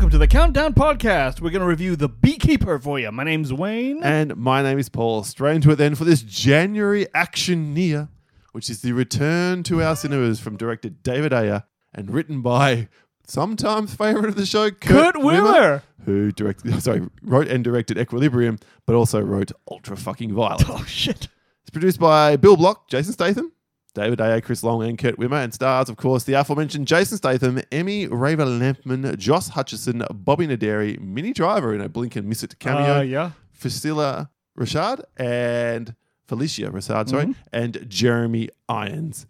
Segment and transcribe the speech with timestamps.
[0.00, 1.42] welcome to the Countdown Podcast.
[1.42, 3.12] We're going to review The Beekeeper for you.
[3.12, 4.02] My name's Wayne.
[4.02, 5.24] And my name is Paul.
[5.24, 8.08] Straight into it then for this January action near,
[8.52, 12.88] which is the return to our cinemas from director David Ayer and written by
[13.26, 15.82] sometimes favorite of the show, Kurt, Kurt Wimmer.
[16.06, 20.66] who directed, sorry, wrote and directed Equilibrium, but also wrote Ultra Fucking Violent.
[20.70, 21.28] Oh, shit.
[21.60, 23.52] It's produced by Bill Block, Jason Statham,
[23.94, 27.60] David Ayer, Chris Long, and Kurt Wimmer, and stars, of course, the aforementioned Jason Statham,
[27.72, 32.58] Emmy Raver Lampman, Josh Hutcherson, Bobby Naderi, Minnie Driver in a blink and miss it
[32.58, 33.30] cameo, Uh, yeah.
[33.58, 35.94] Fasila Rashad and
[36.28, 37.34] Phylicia Rashad, sorry, Mhm.
[37.52, 39.26] and Jeremy Irons.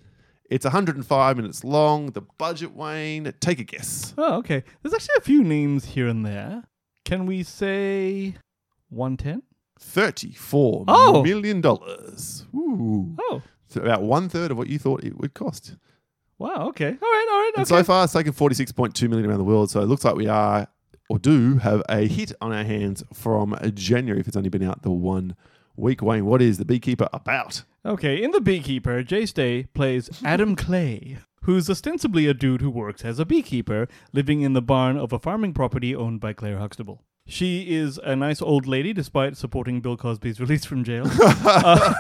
[0.51, 2.07] It's 105 minutes long.
[2.11, 4.13] The budget, Wayne, take a guess.
[4.19, 4.65] Oh, okay.
[4.83, 6.65] There's actually a few names here and there.
[7.05, 8.35] Can we say
[8.89, 9.43] 110?
[9.79, 11.23] Thirty-four Oh.
[11.23, 12.47] million dollars.
[12.55, 13.17] Ooh.
[13.19, 15.77] Oh, So about one third of what you thought it would cost.
[16.39, 16.69] wow.
[16.69, 16.87] Okay.
[16.89, 17.29] All right.
[17.33, 17.53] All right.
[17.57, 17.79] And Okay.
[17.79, 19.71] so far, it's taken 46.2 million around the world.
[19.71, 20.67] So it looks like we are,
[21.09, 24.83] or do, have a hit on our hands from January if it's only been out
[24.83, 25.37] the one
[25.77, 26.03] week.
[26.03, 27.63] Wayne, what is The Beekeeper about?
[27.85, 33.05] Okay, in The Beekeeper, Jay Stay plays Adam Clay, who's ostensibly a dude who works
[33.05, 37.03] as a beekeeper, living in the barn of a farming property owned by Claire Huxtable.
[37.27, 41.07] She is a nice old lady, despite supporting Bill Cosby's release from jail.
[41.21, 41.95] Uh,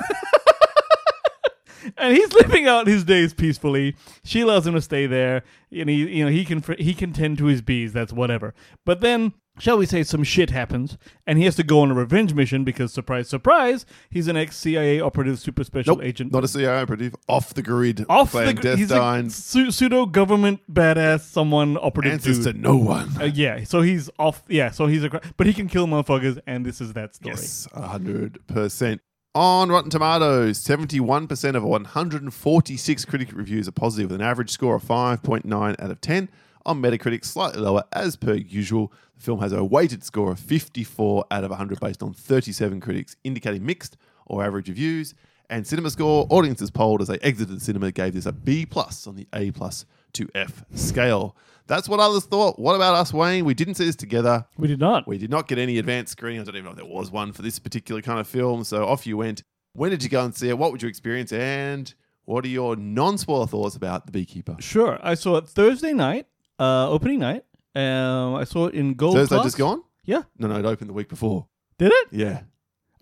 [2.01, 3.95] and he's living out his days peacefully.
[4.25, 7.39] She allows him to stay there, and he, you know, he can he can tend
[7.39, 7.93] to his bees.
[7.93, 8.55] That's whatever.
[8.87, 11.95] But then, shall we say, some shit happens, and he has to go on a
[11.95, 16.33] revenge mission because, surprise, surprise, he's an ex CIA operative, super special Nope, agent.
[16.33, 20.61] not a CIA operative, off the grid, off the gr- he's a su- pseudo government
[20.73, 22.55] badass, someone operative answers dude.
[22.56, 23.11] to no one.
[23.21, 24.43] Uh, yeah, so he's off.
[24.48, 27.34] Yeah, so he's a, but he can kill motherfuckers, and this is that story.
[27.34, 29.01] Yes, 100%.
[29.33, 34.83] On Rotten Tomatoes, 71% of 146 critic reviews are positive with an average score of
[34.83, 36.28] 5.9 out of 10.
[36.67, 38.92] On Metacritic, slightly lower as per usual.
[39.14, 43.14] The film has a weighted score of 54 out of 100 based on 37 critics,
[43.22, 43.97] indicating mixed
[44.27, 45.15] or average reviews.
[45.49, 49.06] And Cinema Score, audiences polled as they exited the cinema gave this a B plus
[49.06, 51.37] on the A plus to F scale.
[51.70, 52.58] That's what others thought.
[52.58, 53.44] What about us, Wayne?
[53.44, 54.44] We didn't see this together.
[54.58, 55.06] We did not.
[55.06, 56.41] We did not get any advanced screening.
[56.41, 58.64] I don't even know if there was one for this particular kind of film.
[58.64, 59.44] So off you went.
[59.75, 60.59] When did you go and see it?
[60.59, 61.32] What would you experience?
[61.32, 61.94] And
[62.25, 64.56] what are your non spoiler thoughts about The Beekeeper?
[64.59, 66.26] Sure, I saw it Thursday night,
[66.59, 67.44] uh, opening night.
[67.76, 69.14] Um, I saw it in gold.
[69.14, 69.47] Thursday class.
[69.47, 69.84] just gone?
[70.04, 71.47] Yeah, No, no, it opened the week before.
[71.78, 72.09] did it?
[72.10, 72.41] Yeah.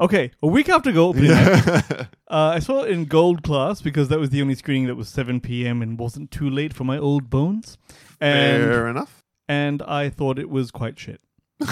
[0.00, 1.16] Okay, a week after gold.
[1.18, 1.82] Yeah.
[2.30, 5.08] Uh, I saw it in gold class because that was the only screening that was
[5.08, 5.80] 7 p.m.
[5.80, 7.78] and wasn't too late for my old bones.
[8.20, 9.24] And Fair enough.
[9.48, 11.22] and I thought it was quite shit.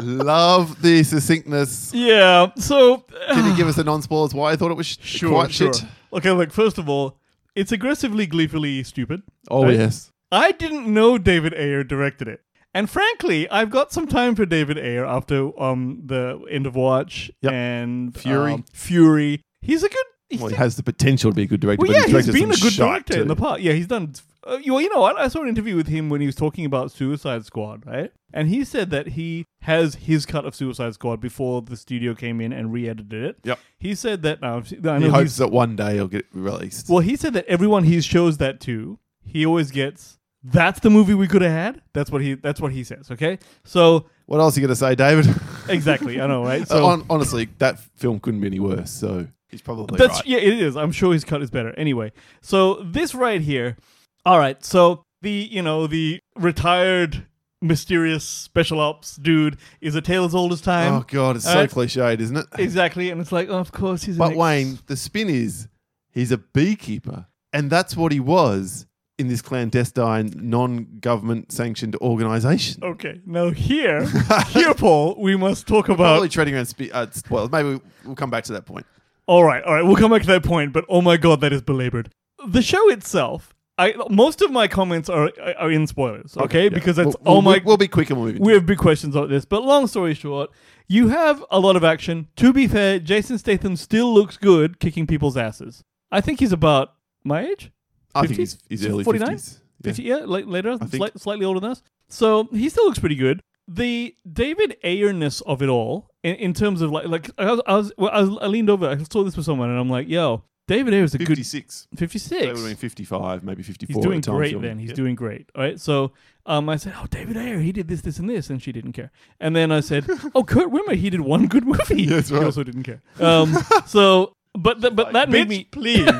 [0.00, 1.92] Love the succinctness.
[1.92, 2.98] Yeah, so
[3.32, 5.50] Can you give us the non spoilers why I thought it was sh- sure, quite
[5.50, 5.72] sure.
[5.72, 5.84] shit?
[6.12, 7.18] Okay, look, first of all,
[7.56, 9.22] it's aggressively, gleefully stupid.
[9.50, 9.76] Oh, Right?
[9.78, 10.12] yes.
[10.30, 12.42] I didn't know David Ayer directed it.
[12.74, 17.30] And frankly, I've got some time for David Ayer after um the end of Watch
[17.42, 17.52] Yep.
[17.52, 18.52] and Fury.
[18.52, 19.40] um, Fury.
[19.62, 20.04] He's a good.
[20.28, 22.34] He's Well, he has the potential to be a good director, well, yeah, he's he's
[22.34, 23.22] been a good director too.
[23.22, 23.60] in the past.
[23.60, 24.12] Yeah, he's done.
[24.46, 25.18] Uh, you, well, you know what?
[25.18, 28.12] I saw an interview with him when he was talking about Suicide Squad, right?
[28.32, 32.42] And he said that he has his cut of Suicide Squad before the studio came
[32.42, 33.36] in and re-edited it.
[33.44, 33.58] Yep.
[33.78, 34.42] He said that.
[34.42, 36.90] Uh, I He hopes that one day he'll get released.
[36.90, 40.17] well, he said that everyone he shows that to, he always gets.
[40.44, 41.82] That's the movie we could have had.
[41.92, 42.34] That's what he.
[42.34, 43.10] That's what he says.
[43.10, 45.26] Okay, so What else are you going to say, David?
[45.68, 46.66] exactly, I know, right?
[46.66, 48.90] So, So Uh, honestly, that film couldn't be any worse.
[48.90, 50.26] So he's probably that's right.
[50.26, 50.76] yeah, it is.
[50.76, 51.70] I'm sure his cut is better.
[51.78, 53.76] Anyway, so this right here.
[54.24, 57.26] All right, so the you know the retired
[57.60, 60.92] mysterious special ops dude is a tale as old as time.
[60.92, 62.46] Oh god, it's so Uh, cliched, isn't it?
[62.58, 64.14] Exactly, and it's like, oh, of course he's.
[64.14, 65.66] an But ex- Wayne, the spin is
[66.12, 68.86] he's a beekeeper, and that's what he was
[69.18, 72.82] in this clandestine, non-government sanctioned organization.
[72.82, 74.06] Okay, now here,
[74.48, 75.96] here, Paul, we must talk about.
[76.14, 76.66] Probably treading around.
[76.66, 78.86] Spe- uh, well, maybe we'll come back to that point.
[79.26, 80.72] All right, all right, we'll come back to that point.
[80.72, 82.10] But oh my god, that is belabored.
[82.46, 83.54] The show itself.
[83.80, 86.64] I most of my comments are are in spoilers, okay?
[86.64, 86.68] yeah.
[86.70, 88.40] Because that's We'll- all we'll, my We'll be quick and we'll move.
[88.40, 90.50] We have big questions about this, but long story short,
[90.88, 92.26] you have a lot of action.
[92.36, 95.84] To be fair, Jason Statham still looks good kicking people's asses.
[96.10, 97.70] I think he's about my age.
[98.14, 98.26] I 50?
[98.34, 99.28] think he's, he's early 49?
[99.28, 99.60] fifties.
[99.82, 101.82] 50, yeah, later, slight, slightly older than us.
[102.08, 103.40] So he still looks pretty good.
[103.68, 107.76] The David Ayerness of it all, in, in terms of like, like I was, I
[107.76, 110.08] was, well, I, was, I leaned over, I saw this with someone, and I'm like,
[110.08, 111.86] yo, David Ayer is a good Fifty-six.
[111.96, 112.28] 56.
[112.28, 113.94] So it would have been fifty-five, maybe fifty-four.
[113.94, 114.78] He's doing at the time great then.
[114.78, 114.96] He's Yeah.
[114.96, 115.48] doing great.
[115.54, 115.80] All right.
[115.80, 116.12] So
[116.44, 118.50] um, I said, Oh, David Ayer, he did this, this, and this.
[118.50, 119.10] And she didn't care.
[119.40, 122.04] And then I said, Oh, Kurt Wimmer, he did one good movie.
[122.06, 122.44] That's She right.
[122.44, 123.00] also didn't care.
[123.18, 123.54] Um,
[123.86, 126.10] so But but that made "Bitch, me please.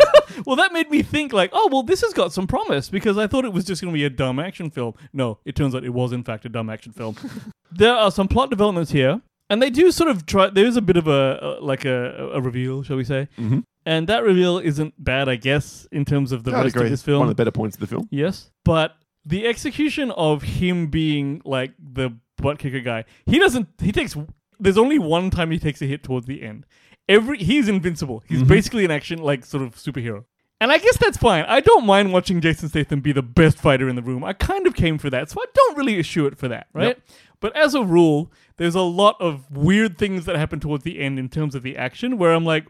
[0.46, 3.26] well, that made me think like, oh well, this has got some promise because I
[3.26, 4.94] thought it was just going to be a dumb action film.
[5.12, 7.16] No, it turns out it was in fact a dumb action film.
[7.72, 9.20] there are some plot developments here,
[9.50, 10.50] and they do sort of try.
[10.50, 13.28] There is a bit of a, a like a, a reveal, shall we say?
[13.38, 13.64] Mhm.
[13.86, 16.86] And that reveal isn't bad, I guess, in terms of the I'd rest agree.
[16.86, 17.20] of this film.
[17.20, 18.06] One of the better points of the film.
[18.10, 23.68] Yes, but the execution of him being like the butt kicker guy, he doesn't.
[23.80, 24.14] He takes.
[24.60, 26.66] There's only one time he takes a hit towards the end.
[27.08, 28.22] Every he's invincible.
[28.28, 28.48] He's Mhm.
[28.48, 30.24] basically an action like sort of superhero.
[30.60, 31.44] And I guess that's fine.
[31.46, 34.24] I don't mind watching Jason Statham be the best fighter in the room.
[34.24, 36.88] I kind of came for that, so I don't really issue it for that, right?
[36.88, 37.00] Yep.
[37.40, 41.16] But as a rule, there's a lot of weird things that happen towards the end
[41.18, 42.66] in terms of the action where I'm like,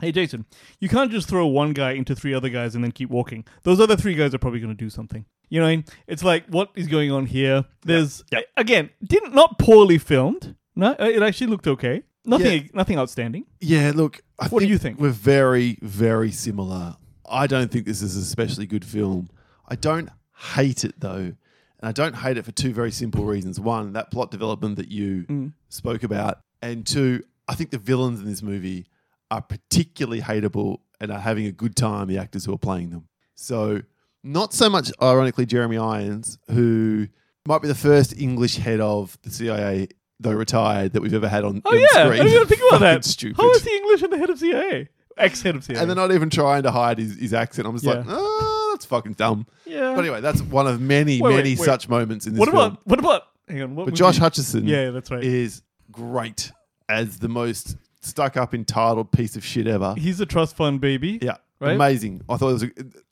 [0.00, 0.46] hey, Jason,
[0.80, 3.44] you can't just throw one guy into three other guys and then keep walking.
[3.62, 5.26] Those other three guys are probably going to do something.
[5.50, 5.84] You know what I mean?
[6.06, 7.66] It's like, what is going on here?
[7.84, 8.44] There's, Yep.
[8.56, 10.56] again, didn't, not poorly filmed.
[10.74, 12.04] No, it actually looked okay.
[12.24, 13.46] Nothing, nothing outstanding.
[13.60, 14.20] Yeah, look.
[14.38, 15.00] I What do you think?
[15.00, 16.96] We're very, very similar.
[17.28, 19.28] I don't think this is a especially good film.
[19.68, 20.08] I don't
[20.54, 21.36] hate it though, and
[21.82, 23.58] I don't hate it for two very simple reasons.
[23.58, 25.52] One, that plot development that you Mm.
[25.68, 28.86] spoke about, and two, I think the villains in this movie
[29.30, 32.06] are particularly hateable and are having a good time.
[32.08, 33.08] The actors who are playing them.
[33.34, 33.82] So,
[34.22, 37.08] not so much ironically Jeremy Irons, who
[37.46, 39.88] might be the first English head of the CIA,
[40.22, 41.62] though retired, that we've ever had on.
[41.64, 41.86] Oh, on yeah.
[41.94, 42.12] I screen.
[42.22, 43.04] didn't even think about that.
[43.04, 43.36] Stupid.
[43.36, 44.88] How is the English and the head of CIA?
[45.18, 45.78] Ex head of CIA.
[45.80, 47.66] and they're not even trying to hide his, his accent.
[47.68, 49.46] I'm just like, oh, that's fucking dumb.
[49.66, 49.92] yeah.
[49.94, 51.58] But anyway, that's one of many, Wait, wait, many wait.
[51.58, 52.58] such moments in this what film.
[52.58, 55.22] about, what about, hang on, what but Josh Hutcherson Yeah, that's right.
[55.22, 55.60] is
[55.90, 56.50] great
[56.88, 59.94] as the most stuck up, entitled piece of shit ever.
[59.98, 61.18] He's a trust fund baby.
[61.20, 61.74] Yeah, Right?
[61.74, 62.22] amazing.
[62.28, 62.62] I thought it was.
[62.64, 62.70] A,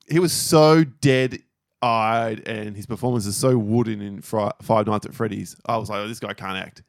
[0.09, 1.39] he was so dead
[1.83, 5.55] eyed, and his performance is so wooden in Fri- Five Nights at Freddy's.
[5.65, 6.81] I was like, oh, this guy can't act.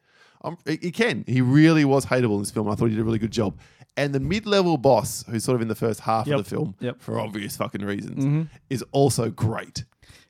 [0.44, 1.24] Um, he, can.
[1.26, 2.68] He really was hateable in this film.
[2.68, 3.58] I thought he did a really good job.
[3.96, 6.38] And the mid-level boss, who's sort of in the first half Yep.
[6.38, 7.00] of the film, Yep.
[7.00, 8.48] for obvious fucking reasons, Mhm.
[8.70, 9.84] is also great.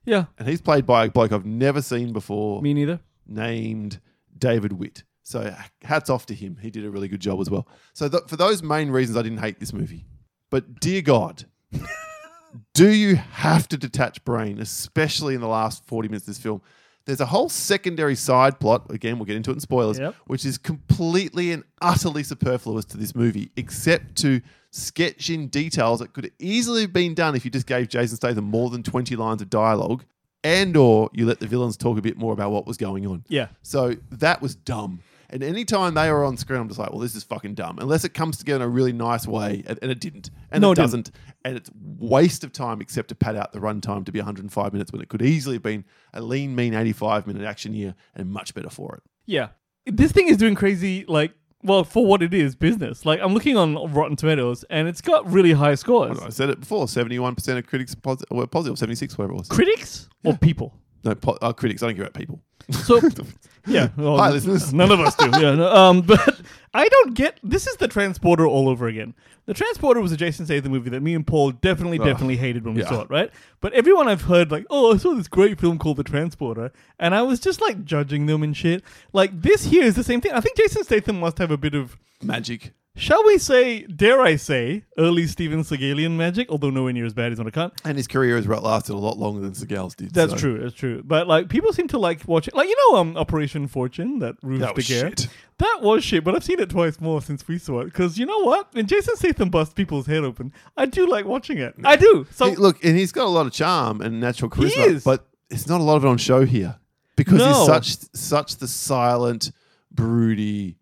[0.04, 3.00] Yeah, And he's played by a bloke I've never seen before, me neither.
[3.26, 4.00] named
[4.36, 5.04] David Witt.
[5.22, 6.56] So hats off to him.
[6.60, 7.68] He did a really good job as well.
[7.94, 10.04] So th- for those main reasons, I didn't hate this movie.
[10.50, 11.44] But dear God,
[12.74, 16.60] do you have to detach brain, especially in the last 40 minutes of this film?
[17.04, 20.14] There's a whole secondary side plot, again, we'll get into it in spoilers, Yep.
[20.26, 24.40] which is completely and utterly superfluous to this movie, except to
[24.70, 28.44] sketch in details that could easily have been done if you just gave Jason Statham
[28.44, 30.04] more than 20 lines of dialogue
[30.44, 33.24] and or you let the villains talk a bit more about what was going on.
[33.28, 33.48] Yeah.
[33.62, 35.00] So that was dumb.
[35.32, 37.78] And anytime they were on screen, I'm just like, well, this is fucking dumb.
[37.78, 40.68] Unless it comes together in a really nice way, and, and it didn't, and No,
[40.68, 41.10] it it doesn't,
[41.44, 44.92] and it's waste of time except to pad out the runtime to be 105 minutes
[44.92, 48.54] when it could easily have been a lean, mean 85 minute action year and much
[48.54, 49.02] better for it.
[49.24, 49.48] Yeah.
[49.86, 51.32] This thing is doing crazy, like,
[51.62, 53.06] well, for what it is, business.
[53.06, 56.18] Like, I'm looking on Rotten Tomatoes, and it's got really high scores.
[56.18, 59.48] I said it before: 71 percent of critics posi- were positive, 76 whatever it was.
[59.48, 60.74] Critics or people?
[61.04, 61.82] No, po- uh, critics.
[61.82, 62.40] I don't care about people.
[62.70, 63.00] So,
[63.66, 63.88] yeah.
[63.96, 64.72] well, Hi, listeners.
[64.72, 65.26] None of us do.
[65.40, 65.54] Yeah.
[65.54, 66.40] no, um, but
[66.72, 67.38] I don't get.
[67.42, 69.14] This is the Transporter all over again.
[69.46, 72.06] The Transporter was a Jason Statham movie that me and Paul definitely, Ugh.
[72.06, 72.88] definitely hated when we Yeah.
[72.88, 73.30] saw it, right?
[73.60, 76.70] But everyone I've heard like, oh, I saw this great film called The Transporter,
[77.00, 78.84] and I was just like judging them and shit.
[79.12, 80.32] Like this here is the same thing.
[80.32, 81.96] I think Jason Statham must have a bit of.
[82.22, 82.72] Magic.
[82.94, 87.32] Shall we say, dare I say, early Steven Seagalian magic, although nowhere near as bad
[87.32, 87.72] as on a cunt.
[87.86, 90.12] And his career has lasted a lot longer than Seagal's did.
[90.12, 90.58] That's so- true.
[90.58, 91.02] That's true.
[91.02, 94.60] But like people seem to like watching, like you know, um, Operation Fortune that Ruth
[94.60, 95.08] That was Daguerre.
[95.08, 95.28] shit.
[95.56, 96.22] That was shit.
[96.22, 97.86] But I've seen it twice more since we saw it.
[97.86, 98.68] Because you know what?
[98.74, 101.74] When Jason Statham busts people's head open, I do like watching it.
[101.84, 102.26] I do.
[102.30, 105.04] So He- look, and he's got a lot of charm and natural charisma, is.
[105.04, 106.76] but it's not a lot of it on show here
[107.16, 107.54] because No.
[107.54, 109.50] he's such such the silent,
[109.90, 110.76] broody,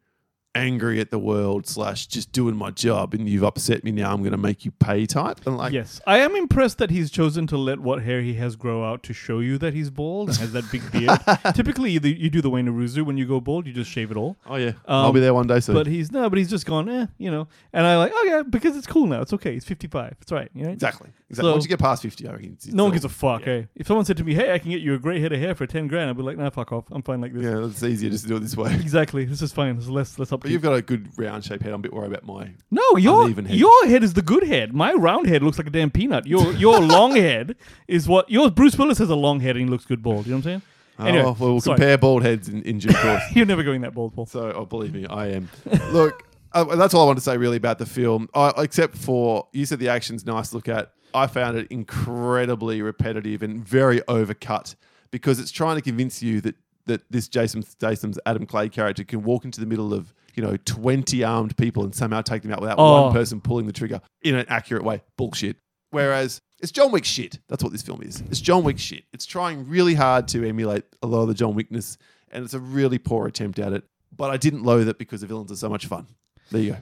[0.55, 4.13] angry at the world slash just doing my job, and you've upset me now.
[4.13, 5.47] I'm going to make you pay type.
[5.47, 8.57] And like, yes, I am impressed that he's chosen to let what hair he has
[8.57, 11.19] grow out to show you that he's bald and has that big beard.
[11.55, 14.17] Typically, you, you do the Wayne Aruzu when you go bald, you just shave it
[14.17, 14.37] all.
[14.47, 15.75] oh yeah, Um, I'll be there one day soon.
[15.75, 17.47] But he's no, but he's just gone, eh, you know.
[17.73, 19.21] And I like, oh yeah, because it's cool now.
[19.23, 19.53] It's okay.
[19.55, 20.17] He's 55.
[20.21, 20.51] It's right.
[20.55, 20.71] You know?
[20.71, 21.49] exactly, exactly.
[21.49, 23.47] So- Once you get past fifty, I reckon it's, it's No one gives a fuck,
[23.47, 23.53] Yeah.
[23.53, 23.63] eh?
[23.77, 25.55] If someone said to me, "Hey, I can get you a great head of hair
[25.55, 26.85] for ten grand," I'd be like, "Nah, fuck off.
[26.91, 28.75] I'm fine like this." Yeah, it's easier just to do it this way.
[28.75, 29.25] Exactly.
[29.25, 29.77] This is fine.
[29.77, 31.73] This is less But you've got a good round shaped head.
[31.73, 32.51] I'm a bit worried about my.
[32.71, 33.57] No, your uneven head.
[33.57, 34.75] your head is the good head.
[34.75, 36.27] My round head looks like a damn peanut.
[36.27, 37.57] Your your long head
[37.89, 38.51] is what yours.
[38.51, 40.27] Bruce Willis has a long head and he looks good bald.
[40.27, 40.63] You know what I'm saying?
[41.09, 41.77] Anyway, oh, well, we'll sorry.
[41.77, 43.23] compare bald heads in, in due course.
[43.33, 44.27] You're never going that bald, Paul.
[44.27, 45.49] So, oh, believe me, I am.
[45.93, 48.29] Look, uh, that's all I want to say really about the film.
[48.35, 50.93] I, except for you said the action's nice to look at.
[51.13, 54.77] I found it incredibly repetitive and very overcut
[55.11, 56.57] because it's trying to convince you that
[56.87, 60.57] that this Jason Statham's Adam Clay character can walk into the middle of you know,
[60.65, 63.03] 20 armed people and somehow take them out without Oh.
[63.05, 65.03] one person pulling the trigger in an accurate way.
[65.17, 65.57] Bullshit.
[65.91, 67.39] Whereas it's John Wick shit.
[67.49, 68.21] That's what this film is.
[68.31, 69.05] It's John Wick shit.
[69.13, 71.97] It's trying really hard to emulate a lot of the John Wickness,
[72.31, 73.85] and it's a really poor attempt at it.
[74.17, 76.07] But I didn't loathe it because the villains are so much fun.
[76.51, 76.79] There you go.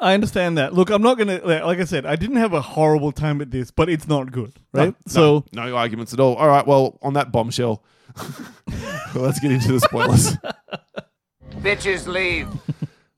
[0.00, 0.74] I understand that.
[0.74, 3.50] Look, I'm not gonna like like I said, I didn't have a horrible time at
[3.50, 4.90] this, but it's not good, right?
[4.90, 6.36] No, so no, no arguments at all.
[6.36, 7.82] All right, well, on that bombshell,
[8.16, 8.44] well,
[9.16, 10.36] let's get into the spoilers.
[11.60, 12.48] Bitches leave.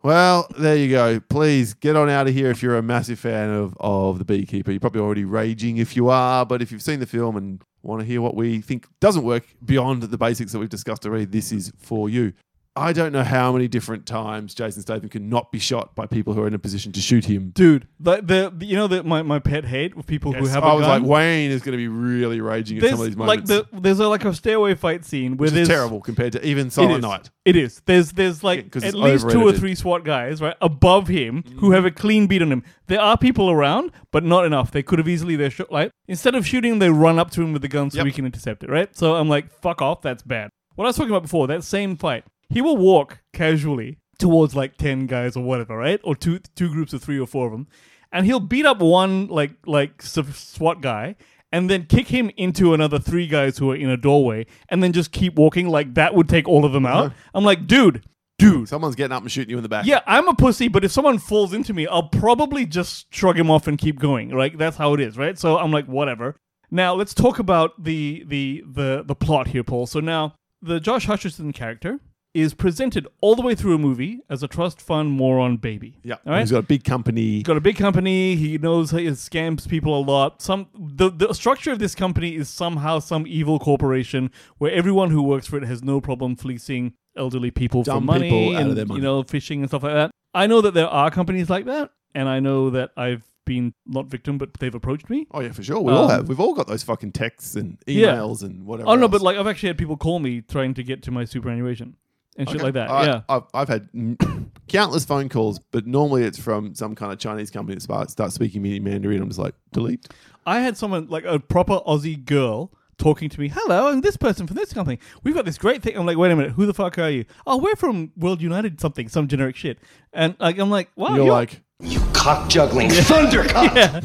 [0.02, 1.20] Well, there you go.
[1.20, 4.70] Please get on out of here if you're a massive fan of, of The Beekeeper.
[4.70, 8.00] You're probably already raging if you are, but if you've seen the film and want
[8.00, 11.52] to hear what we think doesn't work beyond the basics that we've discussed already, this
[11.52, 12.32] is for you.
[12.76, 16.34] I don't know how many different times Jason Statham can not be shot by people
[16.34, 17.50] who are in a position to shoot him.
[17.54, 20.72] dude, the, the you know the my, my pet hate with people who have I
[20.74, 21.02] was gun.
[21.02, 23.68] like, Wayne is going to be really raging at there's some of these like moments.
[23.72, 26.70] the there's a, like a stairway fight scene where which there's terrible compared to even
[26.70, 27.02] Silent.
[27.02, 27.28] Night.
[27.44, 27.82] It is.
[27.86, 31.72] There's there's like Yeah, at least two or three SWAT guys right above him who
[31.72, 32.62] have a clean beat on him.
[32.86, 34.70] There are people around, but not enough.
[34.70, 37.52] They could have easily they shot like instead of shooting, they run up to him
[37.52, 38.04] with the gun so Yep.
[38.04, 38.70] we can intercept it.
[38.70, 38.94] Right.
[38.96, 40.02] So I'm like, fuck off.
[40.02, 40.50] That's bad.
[40.76, 44.76] What I was talking about before, that same fight, he will walk casually towards like
[44.76, 46.00] ten guys or whatever, right?
[46.04, 47.68] Or two two groups of three or four of them,
[48.12, 51.16] and he'll beat up one like like SWAT guy.
[51.52, 54.92] And then kick him into another three guys who are in a doorway, and then
[54.92, 57.06] just keep walking like that would take all of them out.
[57.06, 57.14] Uh-huh.
[57.34, 58.04] I'm like, dude,
[58.38, 59.84] dude, Someone's getting up and shooting you in the back.
[59.84, 63.50] yeah, I'm a pussy, but if someone falls into me, I'll probably just shrug him
[63.50, 64.30] off and keep going.
[64.30, 64.56] Right?
[64.56, 65.36] That's how it is, right?
[65.36, 66.36] So I'm like, whatever.
[66.70, 69.88] Now let's talk about the the the the plot here, Paul.
[69.88, 71.98] So now the Josh Hutcherson character
[72.32, 75.98] is presented all the way through a movie as a trust fund moron baby.
[76.04, 76.14] Yeah.
[76.26, 76.40] All right.
[76.40, 77.22] He's got a big company.
[77.38, 78.36] He's got a big company.
[78.36, 80.40] He knows he scams people a lot.
[80.40, 85.22] Some the, the structure of this company is somehow some evil corporation where everyone who
[85.22, 88.76] works for it has no problem fleecing elderly people for money people out of and
[88.76, 89.00] their money.
[89.00, 90.10] you know fishing and stuff like that.
[90.32, 94.06] I know that there are companies like that, and I know that I've been not
[94.06, 95.26] victim, but they've approached me.
[95.32, 95.80] Oh yeah, for sure.
[95.80, 96.28] We all Um, have.
[96.28, 98.14] We've all got those fucking texts and Yeah.
[98.14, 98.88] emails and whatever.
[98.88, 99.10] Oh no, else.
[99.10, 101.96] but like I've actually had people call me trying to get to my superannuation
[102.36, 102.64] and shit Okay.
[102.64, 102.90] like that.
[102.90, 103.20] I, yeah.
[103.28, 103.88] I've, I've had
[104.68, 108.34] countless phone calls, but normally it's from some kind of Chinese company that starts starts
[108.34, 109.22] speaking me in Mandarin.
[109.22, 110.06] I'm just like delete.
[110.46, 113.48] I had someone like a proper Aussie girl talking to me.
[113.48, 114.98] Hello, I'm this person from this company.
[115.22, 115.96] We've got this great thing.
[115.96, 117.24] I'm like, wait a minute, who the fuck are you?
[117.46, 119.78] Oh, we're from World United something, some generic shit.
[120.12, 123.74] And like, I'm like, wow, You're like, You cock juggling thundercock.
[123.74, 124.00] yeah.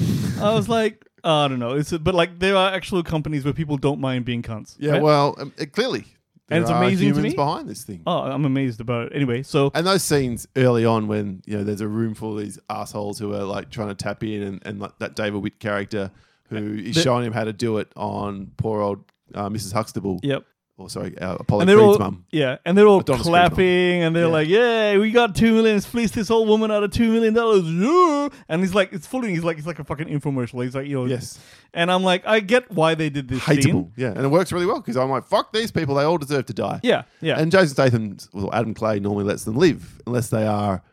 [0.45, 1.71] I was like, I don't know.
[1.73, 4.75] It's but like there are actual companies where people don't mind being cunts.
[4.79, 5.01] yeah, right?
[5.01, 6.05] well, um, it, clearly,
[6.47, 7.33] there And it's amazing to me.
[7.33, 8.01] behind this thing.
[8.05, 9.15] Oh, I'm amazed about it.
[9.15, 12.43] Anyway, so And those scenes early on when you know there's a room full of
[12.43, 15.59] these assholes who are like trying to tap in, and, and like that David Witt
[15.59, 16.11] character
[16.49, 19.73] who is The- showing him how to do it on poor old uh, Mrs.
[19.73, 20.19] Huxtable.
[20.21, 20.45] yep.
[20.77, 22.25] Or sorry, uh, Apollo And they're Creed's all mum.
[22.31, 24.31] yeah, and they're all Adonis clapping, and they're Yeah.
[24.31, 27.63] like, "Yeah, we got two million, fleeced this old woman out of two million dollars."
[27.63, 28.27] Yeah.
[28.49, 30.61] And he's like, it's fully, he's like, it's like a fucking infomercial.
[30.65, 31.39] He's like, know, Yes.
[31.73, 33.63] And I'm like, I get why they did this Hateable.
[33.63, 33.91] scene.
[33.95, 35.95] Yeah, and it works really well because I'm like, fuck these people.
[35.95, 36.81] They all deserve to die.
[36.83, 37.39] Yeah, yeah.
[37.39, 40.83] And Jason Statham, well, Adam Clay normally lets them live unless they are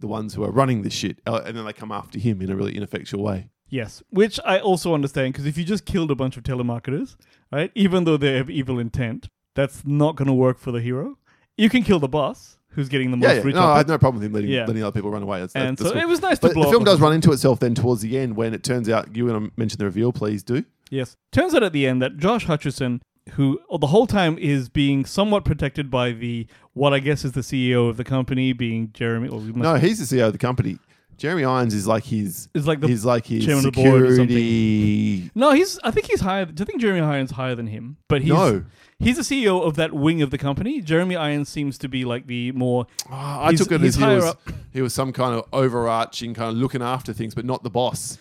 [0.00, 1.20] the ones who are running this shit.
[1.26, 3.48] Uh, And then they come after him in a really ineffectual way.
[3.68, 7.16] Yes, which I also understand because if you just killed a bunch of telemarketers,
[7.52, 11.18] right, even though they have evil intent, that's not going to work for the hero.
[11.56, 13.52] You can kill the boss who's getting the most Yeah, yeah.
[13.54, 14.66] No, I had no problem with him letting, Yeah.
[14.66, 15.40] letting other people run away.
[15.40, 16.02] That's, and that's so cool.
[16.02, 18.18] it was nice to But blow the film does run into itself then towards the
[18.18, 20.64] end when it turns out you want to mention the reveal, please do.
[20.90, 23.00] Yes, turns out at the end that Josh Hutcherson,
[23.32, 27.40] who the whole time is being somewhat protected by the what I guess is the
[27.40, 29.28] CEO of the company, being Jeremy.
[29.28, 30.78] Or we must- No, he's the CEO of the company.
[31.18, 32.48] Jeremy Irons is like his.
[32.54, 35.30] Is like the he's like his chairman of the board or security.
[35.34, 35.78] no, he's.
[35.82, 36.42] I think he's higher.
[36.48, 38.64] I think Jeremy Irons higher than him, but he's No.
[38.98, 40.80] he's the CEO of that wing of the company.
[40.80, 43.96] Jeremy Irons seems to be like the more Oh, I He's- took it he's as
[43.96, 44.40] he higher was, up.
[44.72, 48.18] he was some kind of overarching, kind of looking after things, but not the boss.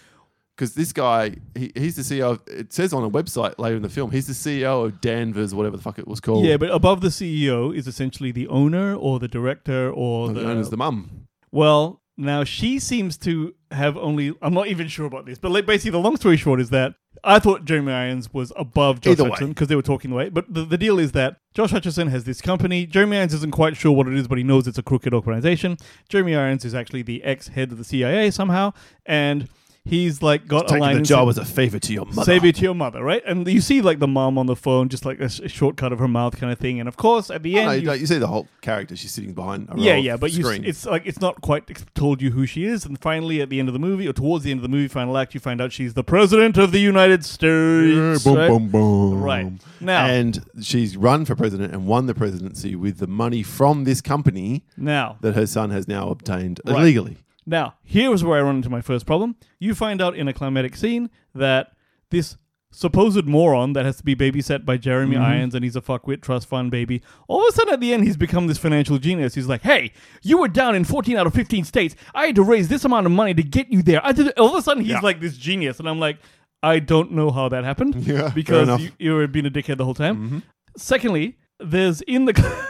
[0.56, 2.32] Because this guy, he, he's the CEO.
[2.32, 5.54] Of, it says on a website later in the film, he's the CEO of Danvers,
[5.54, 6.46] whatever the fuck it was called.
[6.46, 10.50] Yeah, but above the CEO is essentially the owner or the director or the, the
[10.50, 11.28] owner's the mum.
[11.52, 12.00] well.
[12.18, 14.34] Now she seems to have only.
[14.42, 16.94] I'm not even sure about this, but like basically the long story short is that
[17.24, 19.30] I thought Jeremy Irons was above Josh Either.
[19.30, 20.30] Hutcherson because they were talking the way.
[20.30, 22.86] But the, the deal is that Josh Hutcherson has this company.
[22.86, 25.78] Jeremy Irons isn't quite sure what it is, but he knows it's a crooked organization.
[26.08, 28.74] Jeremy Irons is actually the ex head of the CIA somehow,
[29.06, 29.50] and
[29.86, 32.24] he's like got a line the job as a favor to your mother.
[32.24, 33.22] Save it to your mother, right?
[33.26, 35.94] And you see like the mom on the phone, just like a, s- a shortcut
[35.94, 36.80] of her mouth kind of thing.
[36.80, 38.96] And of course, at the Oh, end, no, you- you, you see the whole character.
[38.96, 41.64] She's sitting behind a yeah, yeah, but you, it's like it's not quite
[41.94, 42.86] told you who she is.
[42.86, 44.88] And finally, at the end of the movie, or towards the end of the movie,
[44.88, 48.24] final act, you find out she's the president of the United States.
[48.24, 48.48] boom, right?
[48.50, 49.22] boom, boom.
[49.22, 49.52] Right.
[49.82, 54.02] Now- and she's run for president and won the presidency with the money from this
[54.02, 56.78] company Now, that her son has now obtained Right.
[56.78, 57.18] illegally.
[57.46, 59.36] Now, here's where I run into my first problem.
[59.60, 61.74] You find out in a climatic scene that
[62.10, 62.38] this
[62.72, 65.24] supposed moron that has to be babysat by Jeremy mm-hmm.
[65.24, 67.02] Irons and he's a fuckwit trust fund baby.
[67.28, 69.34] All of a sudden at the end he's become this financial genius.
[69.34, 71.96] He's like, "Hey, you were down in 14 out of 15 states.
[72.14, 74.50] I had to raise this amount of money to get you there." I did all
[74.50, 75.00] of a sudden he's Yeah.
[75.00, 76.18] like this genius and I'm like,
[76.62, 79.86] "I don't know how that happened." Yeah, because you, you were being a dickhead the
[79.86, 80.16] whole time.
[80.18, 80.40] Mm-hmm.
[80.76, 82.34] Secondly, there's in the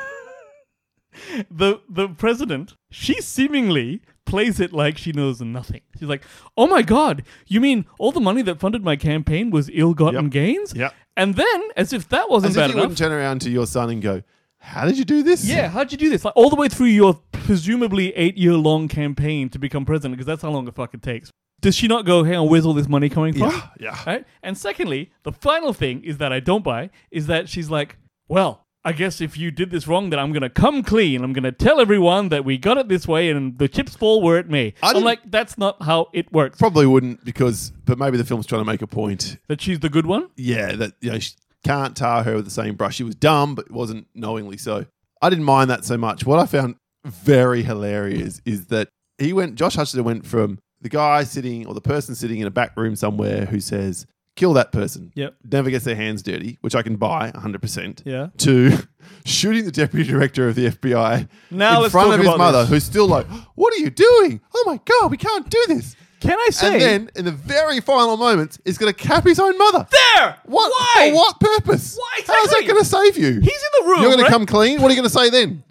[1.50, 5.82] the the president, she seemingly plays it like she knows nothing.
[6.00, 6.24] She's like,
[6.58, 10.32] "Oh my god, you mean all the money that funded my campaign was ill-gotten Yep.
[10.32, 10.94] gains?" Yep.
[11.18, 13.50] And then, as if that wasn't As if bad you enough, wouldn't turn around to
[13.50, 14.24] your son and go,
[14.60, 16.26] "How did you do this?" yeah, how'd you do this?
[16.26, 20.50] Like all the way through your presumably eight-year-long campaign to become president, because that's how
[20.50, 21.30] long it fucking takes.
[21.62, 23.98] Does she not go, "Hang on, where's all this money coming from?" yeah, yeah.
[24.06, 24.26] Right?
[24.44, 28.65] And secondly, the final thing is that I don't buy is that she's like, well,
[28.86, 31.24] I guess if you did this wrong, then I'm gonna come clean.
[31.24, 34.38] I'm gonna tell everyone that we got it this way, and the chips fall where
[34.38, 34.74] it may.
[34.84, 36.60] I I'm didn't- like, that's not how it works.
[36.60, 39.38] Probably wouldn't because, but maybe the film's trying to make a point.
[39.48, 40.30] that she's the good one.
[40.38, 41.32] Yeah, that you know, she
[41.64, 42.96] can't tar her with the same brush.
[42.96, 44.86] She was dumb, but it wasn't knowingly so.
[45.22, 46.24] I didn't mind that so much.
[46.26, 46.76] What I found
[47.06, 49.56] very hilarious is that he went.
[49.56, 52.96] Josh Hutcherson went from the guy sitting or the person sitting in a back room
[52.96, 55.36] somewhere who says, "Kill that person." Yep.
[55.52, 58.02] Never gets their hands dirty, which I can buy 100%.
[58.06, 58.28] Yeah.
[58.38, 58.78] To
[59.26, 62.70] shooting the deputy director of the FBI Now in front of his mother, this.
[62.70, 64.42] who's still like, "What are you doing?
[64.54, 67.82] Oh my god, we can't do this." Can I say and then, in the very
[67.82, 69.86] final moments, is going to cap his own mother.
[69.92, 70.38] there?
[70.46, 70.72] What?
[70.72, 71.10] Why?
[71.10, 71.96] For what purpose?
[71.98, 73.42] Why How's that going to save you?
[73.42, 74.02] He's in the room.
[74.02, 74.26] You're going right?
[74.26, 74.82] to come clean.
[74.82, 75.64] What are you going to say then?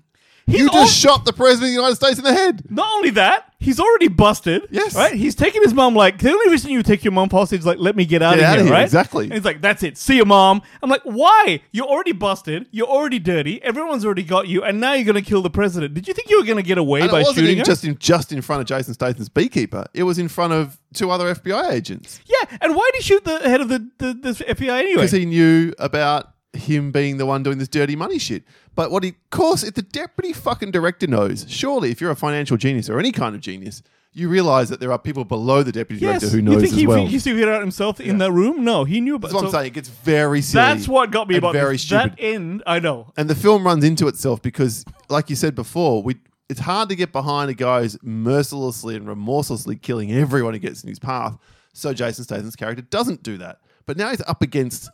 [0.47, 2.71] He's you just shot the president of the United States in the head.
[2.71, 4.69] Not only that, he's already busted.
[4.71, 4.95] Yes.
[4.95, 5.15] Right?
[5.15, 7.79] He's taking his mom like the only reason you take your mom hostage is like
[7.79, 8.85] let me get out Get of outta here, here, right?
[8.85, 9.25] exactly.
[9.25, 9.97] And he's like, that's it.
[9.97, 10.63] See you, mom.
[10.83, 11.61] I'm like, why?
[11.73, 12.67] You're already busted.
[12.71, 13.63] You're already dirty.
[13.63, 15.95] Everyone's already got you, and now you're gonna kill the president.
[15.95, 17.85] Did you think you were gonna get away And by it wasn't shooting in just
[17.85, 19.87] in just in front of Jason Statham's beekeeper.
[19.95, 22.57] It was in front of two other FBI agents yeah.
[22.61, 24.95] And why did he shoot the head of the the, the FBI anyway?
[24.95, 28.45] because he knew about him being the one doing this dirty money shit.
[28.75, 32.17] But what he, of course, if the deputy fucking director knows, surely if you're a
[32.17, 35.73] financial genius or any kind of genius, you realize that there are people below the
[35.73, 36.21] deputy yes.
[36.21, 37.07] director who you knows think as he, well.
[37.07, 38.65] he figured out himself in that room?
[38.65, 39.29] No, he knew about.
[39.29, 39.67] That's what I'm saying.
[39.67, 40.65] It gets very silly.
[40.65, 41.83] That's what got me about very this.
[41.83, 42.13] stupid.
[42.13, 42.63] that end.
[42.67, 43.13] I know.
[43.17, 46.17] and the film runs into itself because, like you said before, we
[46.49, 50.83] it's hard to get behind a guy who's mercilessly and remorselessly killing everyone who gets
[50.83, 51.37] in his path.
[51.73, 54.91] So Jason Statham's character doesn't do that, but now he's up against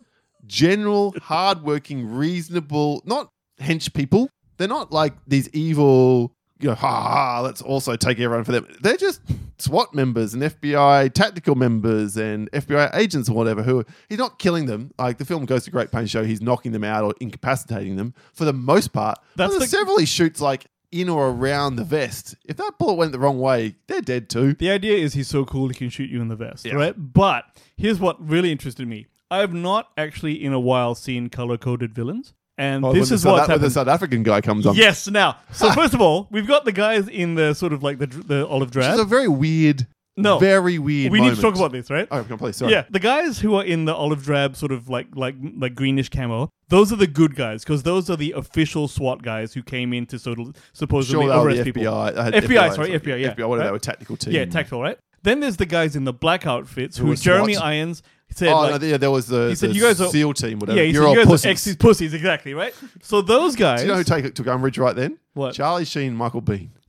[0.46, 3.28] general, hardworking, reasonable, not
[3.60, 4.28] hench people.
[4.56, 6.32] They're not like these evil.
[6.58, 8.66] You know, ha, ha, ha, let's also take everyone for them.
[8.82, 9.22] They're just
[9.56, 14.66] SWAT members and FBI tactical members and FBI agents or whatever who he's not killing
[14.66, 14.90] them.
[14.98, 17.96] Like the film goes to great pains to show he's knocking them out or incapacitating
[17.96, 19.18] them for the most part.
[19.36, 22.34] That's the several he shoots like in or around the vest.
[22.44, 24.52] If that bullet went the wrong way, they're dead too.
[24.52, 26.74] The idea is he's so cool he can shoot you in the vest, Yeah.
[26.74, 26.94] right?
[26.96, 27.44] But
[27.78, 29.06] here's what really interested me.
[29.30, 32.34] I have not actually in a while seen color coded villains.
[32.58, 33.70] And Oh, this is what's the.
[33.70, 34.74] South African guy comes on.
[34.74, 35.38] Yes, now.
[35.52, 38.46] So first of all, we've got the guys in the sort of like the the
[38.46, 38.92] olive drab.
[38.94, 39.86] is a very weird,
[40.18, 40.38] No.
[40.38, 41.10] very weird.
[41.10, 42.06] we need to talk about this, right?
[42.10, 42.72] Oh, please, sorry.
[42.72, 46.10] Yeah, the guys who are in the olive drab, sort of like like like greenish
[46.10, 49.94] camo, those are the good guys because those are the official SWAT guys who came
[49.94, 51.82] in to sort of supposedly Sure, arrest people.
[51.82, 52.12] FBI.
[52.14, 53.32] they uh, had FBI, sorry, FBI, yeah.
[53.32, 53.72] FBI, they Right?
[53.72, 54.34] were tactical team.
[54.34, 54.98] Yeah, tactical, right?
[55.22, 57.64] Then there's the guys in the black outfits Who who Jeremy SWAT.
[57.64, 60.08] Irons said Oh, like, no, yeah, there was the, he said, the "You guys are-
[60.08, 60.78] SEAL team, whatever.
[60.78, 61.46] yeah, he You're said, all you guys pussies.
[61.46, 62.74] are exes pussies, exactly, right?
[63.02, 65.18] So those guys, Do you know who take, took umbrage right then?
[65.34, 65.54] What?
[65.54, 66.70] Charlie Sheen, Michael Biehn.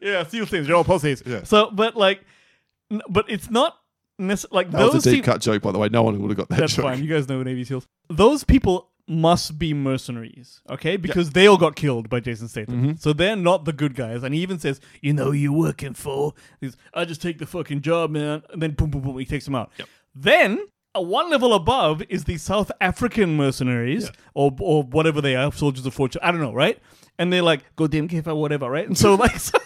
[0.00, 1.22] yeah, SEAL teams, you're all pussies.
[1.26, 1.42] Yeah.
[1.44, 2.22] So, but like,
[2.90, 3.78] n- but it's not
[4.18, 5.88] like That those was a deep cut joke, by the way.
[5.88, 6.84] No one would have got that That's joke.
[6.84, 7.02] fine.
[7.02, 7.86] You guys know Navy SEALs.
[8.08, 10.96] Those people must be mercenaries, okay?
[10.96, 12.74] Because they all got killed by Jason Statham.
[12.74, 12.92] Mm-hmm.
[12.98, 14.22] So they're not the good guys.
[14.22, 17.46] And he even says, "You know, who you're working for." He's, "I just take the
[17.46, 19.70] fucking job, man." And then boom, boom, boom, he takes them out.
[20.14, 20.66] Then.
[20.96, 25.84] uh, one level above is the South African mercenaries, or or whatever they are, soldiers
[25.84, 26.20] of fortune.
[26.22, 26.78] I don't know, right?
[27.18, 28.86] And they're like, "Go damn, give whatever," right?
[28.86, 29.58] And so like, so,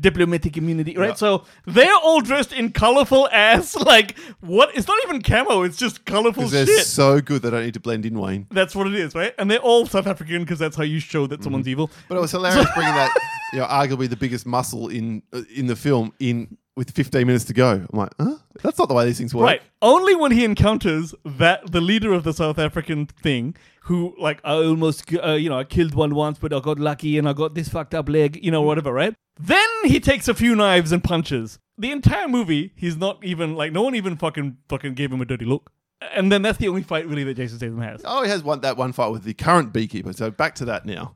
[0.00, 1.08] diplomatic immunity, right?
[1.10, 1.14] Yeah.
[1.14, 4.74] So they're all dressed in colorful ass, like what?
[4.76, 6.86] It's not even camo; it's just colorful they're shit.
[6.86, 8.46] so good they don't need to blend in, Wayne.
[8.50, 9.34] that's what it is, right?
[9.38, 11.44] And they're all South African because that's how you show that Mm-hmm.
[11.44, 11.90] someone's evil.
[12.08, 13.14] But it was hilarious bringing that,
[13.52, 17.44] you know, arguably the biggest muscle in uh, in the film in with 15 minutes
[17.46, 17.86] to go.
[17.90, 18.36] I'm like, huh?
[18.62, 19.44] That's not the way these things work.
[19.44, 19.62] Right.
[19.80, 24.52] Only when he encounters that the leader of the South African thing, who like I
[24.54, 27.54] almost uh, you know I killed one once, but I got lucky and I got
[27.54, 29.14] this fucked up leg, you know whatever, right?
[29.38, 31.58] Then he takes a few knives and punches.
[31.78, 35.24] The entire movie, he's not even like no one even fucking fucking gave him a
[35.24, 35.72] dirty look.
[36.14, 38.02] And then that's the only fight really that Jason Statham has.
[38.04, 40.12] Oh, he has one that one fight with the current beekeeper.
[40.12, 41.14] So back to that now.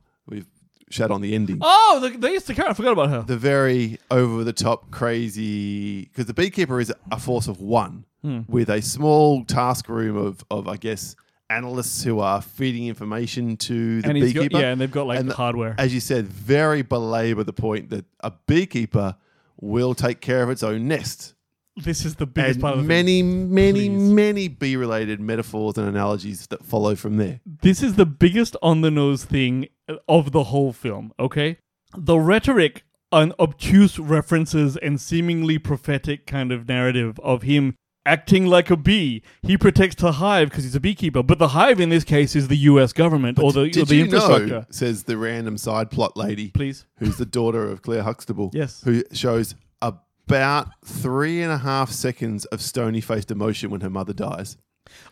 [0.91, 1.57] Shat on the ending.
[1.61, 2.67] Oh, the, they used to care.
[2.69, 3.21] I forgot about her.
[3.21, 6.03] The very over the top, crazy.
[6.05, 8.41] Because the beekeeper is a force of one Hmm.
[8.47, 11.15] with a small task room of, of I guess,
[11.49, 14.49] analysts who are feeding information to the and beekeeper.
[14.49, 15.73] got, yeah, and they've got like And the- hardware.
[15.79, 19.15] as you said, very belabor the point that a beekeeper
[19.59, 21.33] will take care of its own nest.
[21.77, 24.11] this is the biggest And part of the many, many, Please.
[24.11, 27.39] many bee related metaphors and analogies that follow from there.
[27.63, 29.67] this is the biggest on the nose thing
[30.07, 31.57] of the whole film, okay?
[31.97, 37.75] The rhetoric and obtuse references and seemingly prophetic kind of narrative of him
[38.05, 39.21] acting like a bee.
[39.43, 42.47] He protects the hive because he's a beekeeper, but the hive in this case is
[42.47, 44.47] the US government or the, or Did the you infrastructure.
[44.47, 46.85] know, says the random side plot lady, Please.
[46.97, 48.81] who's the daughter of Claire Huxtable, Yes.
[48.83, 54.13] who shows about three and a half seconds of stony faced emotion when her mother
[54.13, 54.55] dies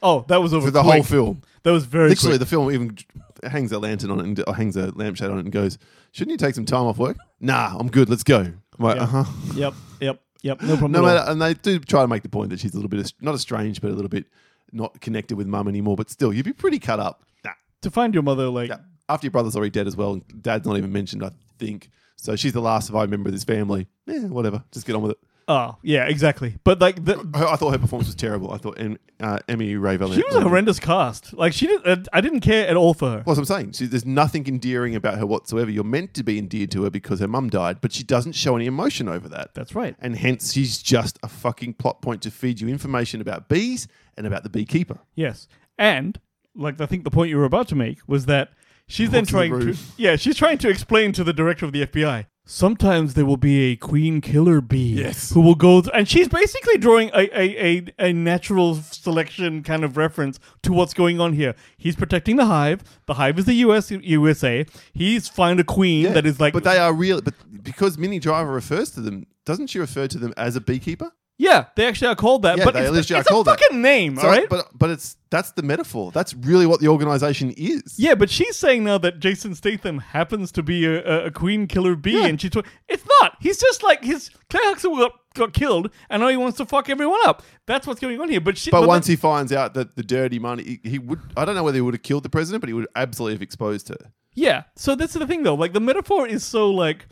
[0.02, 0.94] Oh, that was over for the quick.
[0.94, 1.42] whole film.
[1.64, 2.40] That was very Literally, quick.
[2.40, 2.98] the film even
[3.44, 5.78] hangs a lantern on it and or hangs a lampshade on it and goes,
[6.12, 8.10] "Shouldn't you take some time off work?" Nah, I'm good.
[8.10, 8.40] Let's go.
[8.40, 9.04] I'm like, Yeah.
[9.04, 9.24] uh huh.
[9.56, 10.62] Yep, yep, yep.
[10.62, 10.92] No problem.
[10.94, 13.00] No matter, and they do try to make the point that she's a little bit
[13.02, 14.26] est- not estranged, but a little bit
[14.72, 15.96] not connected with mum anymore.
[15.96, 17.24] But still, you'd be pretty cut up.
[17.46, 17.52] Nah.
[17.84, 18.78] To find your mother, like, Yeah.
[19.08, 21.90] After your brother's already dead as well, and dad's not even mentioned, I think.
[22.16, 23.88] So she's the last surviving member of this family.
[24.06, 24.64] Yeah, whatever.
[24.72, 25.18] Just get on with it.
[25.50, 26.56] Oh, yeah, exactly.
[26.64, 28.54] But like, the, I thought her performance was terrible.
[28.54, 31.34] I thought em, uh, Emmy Ray she was a horrendous cast.
[31.34, 31.86] Like, she did.
[31.86, 33.24] Uh, I didn't care at all for her.
[33.26, 33.72] Well, that's what I'm saying.
[33.74, 35.70] She, there's nothing endearing about her whatsoever.
[35.70, 38.56] You're meant to be endeared to her because her mum died, but she doesn't show
[38.56, 39.54] any emotion over that.
[39.54, 39.96] That's right.
[40.00, 44.26] And hence, she's just a fucking plot point to feed you information about bees and
[44.28, 45.00] about the beekeeper.
[45.16, 46.20] Yes, and
[46.56, 48.52] like I think the point you were about to make was that
[48.88, 51.72] she's then in the trying to yeah she's trying to explain to the director of
[51.72, 52.26] the FBI.
[52.52, 55.32] Sometimes there will be a queen killer bee Yes.
[55.32, 57.64] who will go th- and she's basically drawing a, a,
[58.00, 61.54] a, a natural selection kind of reference to what's going on here.
[61.78, 62.84] He's protecting the hive.
[63.06, 64.66] The hive is the US USA.
[64.94, 67.22] He's found a queen that is like but they are real.
[67.22, 71.12] But because Minnie Driver refers to them, doesn't she refer to them as a beekeeper?
[71.40, 72.58] Yeah they actually are called that.
[72.60, 73.60] Yeah, but they it's, it's a called that.
[73.60, 74.48] fucking name, So, all right?
[74.48, 76.12] But but it's that's the metaphor.
[76.12, 77.98] That's really what the organization is.
[77.98, 81.66] Yeah, but she's saying now that Jason Statham happens to be a, a, a queen
[81.68, 82.26] killer bee, Yeah.
[82.28, 83.38] and she's tw- it's not.
[83.40, 86.90] He's just like his Claire Huxtable got, got killed, and now he wants to fuck
[86.90, 87.42] everyone up.
[87.68, 88.42] That's what's going on here.
[88.42, 91.20] But she, But but once he finds out that the dirty money, he, he would.
[91.38, 93.42] I don't know whether he would have killed the president, but he would absolutely have
[93.44, 94.12] exposed her.
[94.34, 94.64] yeah.
[94.76, 95.56] So that's the thing, though.
[95.56, 97.06] Like the metaphor is so like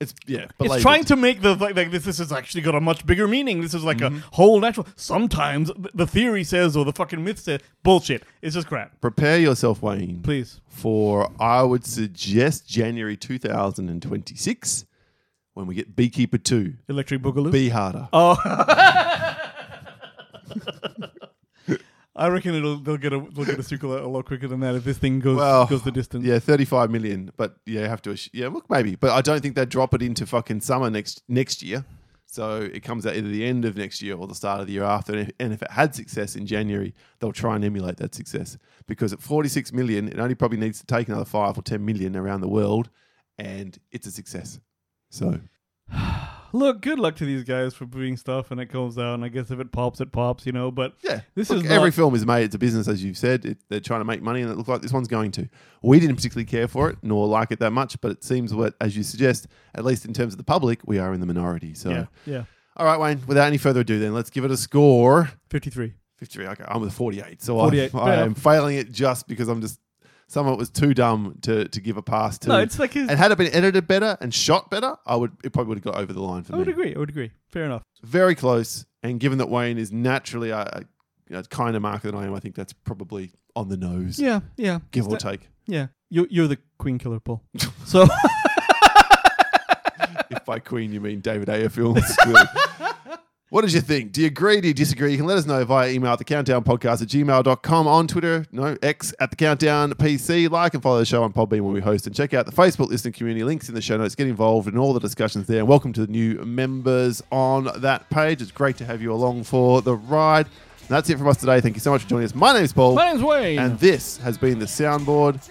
[0.00, 0.46] It's yeah.
[0.60, 2.04] it's trying to make the like, like this.
[2.04, 3.60] This has actually got a much bigger meaning.
[3.62, 4.18] This is like Mm-hmm.
[4.18, 4.86] a whole natural.
[4.94, 8.22] Sometimes the theory says or the fucking myth says bullshit.
[8.40, 9.00] It's just crap.
[9.00, 10.60] prepare yourself, Wayne, Please.
[10.68, 14.84] for I would suggest January 2026
[15.54, 16.74] when we get Beekeeper Two.
[16.88, 17.50] Electric Boogaloo.
[17.50, 18.08] Be harder.
[18.12, 18.36] Oh.
[22.18, 24.74] I reckon it'll they'll get a they'll get a sequel a lot quicker than that
[24.74, 26.24] if this thing goes Well, goes the distance.
[26.24, 27.30] Yeah, 35 million.
[27.36, 28.12] But yeah, you have to.
[28.12, 28.96] ass- Yeah, look, maybe.
[28.96, 31.84] But I don't think they'd drop it into fucking summer next next year.
[32.26, 34.74] So it comes out either the end of next year or the start of the
[34.74, 35.12] year after.
[35.12, 38.58] And if, and if it had success in January, they'll try and emulate that success.
[38.86, 42.16] Because at 46 million, it only probably needs to take another five or 10 million
[42.16, 42.90] around the world,
[43.38, 44.60] and it's a success.
[45.08, 45.40] So
[46.52, 49.28] Look, good luck to these guys for doing stuff and it comes out and I
[49.28, 51.94] guess if it pops it pops, you know, but yeah, This look, is every not-
[51.94, 52.44] film is made.
[52.44, 53.44] It's a business, as you've said.
[53.44, 55.48] It, they're trying to make money, and it looks like this one's going to.
[55.82, 58.00] We didn't particularly care for it, nor like it that much.
[58.00, 60.98] But it seems what, as you suggest, at least in terms of the public, we
[60.98, 61.74] are in the minority.
[61.74, 62.44] So, yeah, yeah.
[62.76, 63.20] all right, Wayne.
[63.26, 65.30] Without any further ado, then let's give it a score.
[65.50, 65.92] 53.
[66.16, 66.46] 53.
[66.48, 67.42] Okay, I'm with 48.
[67.42, 69.78] So 48, I, I am failing it just because I'm just
[70.28, 72.48] some of it was too dumb to, to give a pass to.
[72.48, 75.32] No, it's like his and had it been edited better and shot better, I would
[75.42, 76.56] it probably would have got over the line for that.
[76.56, 76.64] I me.
[76.64, 76.94] would agree.
[76.94, 77.30] I would agree.
[77.48, 77.82] Fair enough.
[78.02, 78.86] Very close.
[79.02, 80.84] And given that Wayne is naturally a,
[81.30, 84.18] a, a kinder marker than I am, I think that's probably on the nose.
[84.18, 84.80] Yeah, yeah.
[84.92, 85.48] Give or It's not- take.
[85.66, 85.88] Yeah.
[86.10, 87.42] You're, you're the queen killer, Paul.
[87.84, 88.06] So,
[90.30, 92.02] if by Queen you mean David Ayer films.
[93.50, 94.12] What did you think?
[94.12, 94.60] Do you agree?
[94.60, 95.10] Do you disagree?
[95.12, 98.44] You can let us know via email at the countdown podcast at gmail.com on Twitter,
[98.52, 100.50] no, X at the countdown PC.
[100.50, 102.88] Like and follow the show on Podbean when we host and check out the Facebook
[102.90, 104.14] listening community links in the show notes.
[104.14, 105.60] Get involved in all the discussions there.
[105.60, 108.42] And welcome to the new members on that page.
[108.42, 110.44] It's great to have you along for the ride.
[110.80, 111.62] And that's it from us today.
[111.62, 112.34] Thank you so much for joining us.
[112.34, 112.96] My name's Paul.
[112.96, 113.58] My name's Wayne.
[113.60, 115.42] And this has been the soundboard.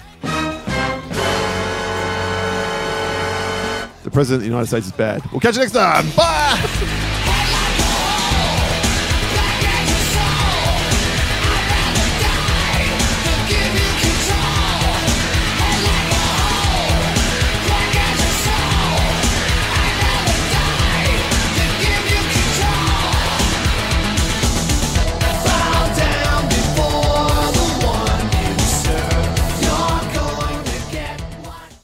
[4.03, 5.23] The President of the United States is bad.
[5.31, 6.05] We'll catch you next time.
[6.15, 6.93] Bye.